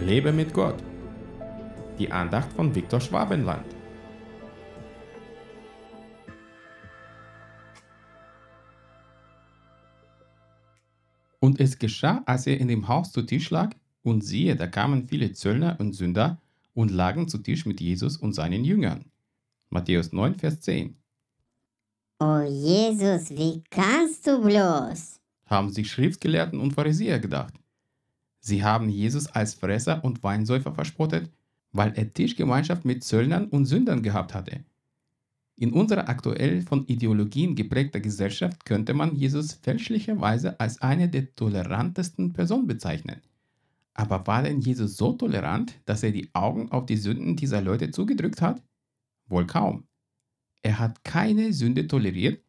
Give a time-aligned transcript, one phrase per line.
[0.00, 0.82] Lebe mit Gott.
[1.98, 3.66] Die Andacht von Viktor Schwabenland.
[11.40, 13.70] Und es geschah, als er in dem Haus zu Tisch lag,
[14.02, 16.40] und siehe, da kamen viele Zöllner und Sünder
[16.74, 19.06] und lagen zu Tisch mit Jesus und seinen Jüngern.
[19.70, 20.96] Matthäus 9, Vers 10.
[22.20, 25.20] Oh Jesus, wie kannst du bloß?
[25.46, 27.54] haben sich Schriftgelehrten und Pharisäer gedacht.
[28.46, 31.30] Sie haben Jesus als Fresser und Weinsäufer verspottet,
[31.72, 34.66] weil er Tischgemeinschaft mit Zöllnern und Sündern gehabt hatte.
[35.56, 42.34] In unserer aktuell von Ideologien geprägter Gesellschaft könnte man Jesus fälschlicherweise als eine der tolerantesten
[42.34, 43.22] Personen bezeichnen.
[43.94, 47.92] Aber war denn Jesus so tolerant, dass er die Augen auf die Sünden dieser Leute
[47.92, 48.62] zugedrückt hat?
[49.26, 49.84] Wohl kaum.
[50.60, 52.44] Er hat keine Sünde toleriert,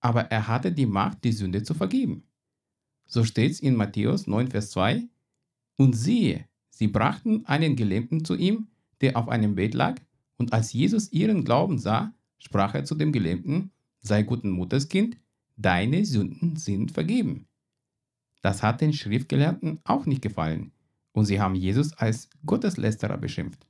[0.00, 2.24] aber er hatte die Macht, die Sünde zu vergeben.
[3.06, 5.08] So steht es in Matthäus 9, Vers 2.
[5.78, 8.66] Und siehe, sie brachten einen Gelähmten zu ihm,
[9.00, 10.00] der auf einem Bett lag,
[10.36, 15.16] und als Jesus ihren Glauben sah, sprach er zu dem Gelähmten, sei guten Mutters Kind,
[15.56, 17.46] deine Sünden sind vergeben.
[18.42, 20.72] Das hat den Schriftgelehrten auch nicht gefallen,
[21.12, 23.66] und sie haben Jesus als Gotteslästerer beschimpft.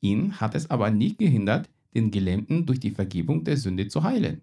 [0.00, 4.42] Ihn hat es aber nicht gehindert, den Gelähmten durch die Vergebung der Sünde zu heilen.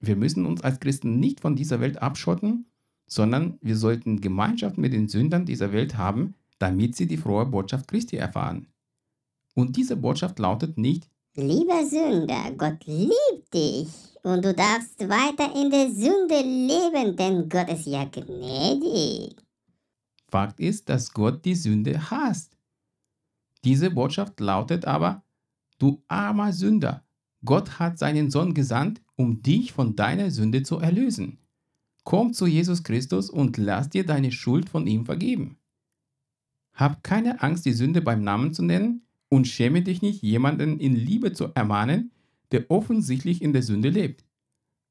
[0.00, 2.66] Wir müssen uns als Christen nicht von dieser Welt abschotten,
[3.08, 7.88] sondern wir sollten Gemeinschaft mit den Sündern dieser Welt haben, damit sie die frohe Botschaft
[7.88, 8.68] Christi erfahren.
[9.54, 13.88] Und diese Botschaft lautet nicht, Lieber Sünder, Gott liebt dich
[14.24, 19.36] und du darfst weiter in der Sünde leben, denn Gott ist ja gnädig.
[20.28, 22.56] Fakt ist, dass Gott die Sünde hasst.
[23.64, 25.22] Diese Botschaft lautet aber,
[25.78, 27.04] du armer Sünder,
[27.44, 31.38] Gott hat seinen Sohn gesandt, um dich von deiner Sünde zu erlösen.
[32.08, 35.58] Komm zu Jesus Christus und lass dir deine Schuld von ihm vergeben.
[36.72, 40.96] Hab keine Angst, die Sünde beim Namen zu nennen und schäme dich nicht, jemanden in
[40.96, 42.10] Liebe zu ermahnen,
[42.50, 44.24] der offensichtlich in der Sünde lebt.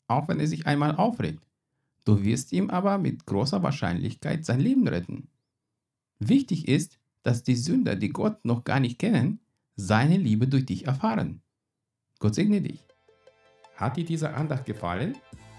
[0.05, 1.43] Auch wenn er sich einmal aufregt.
[2.05, 5.27] Du wirst ihm aber mit großer Wahrscheinlichkeit sein Leben retten.
[6.19, 9.39] Wichtig ist, dass die Sünder, die Gott noch gar nicht kennen,
[9.75, 11.41] seine Liebe durch dich erfahren.
[12.19, 12.85] Gott segne dich.
[13.75, 15.15] Hat dir diese Andacht gefallen?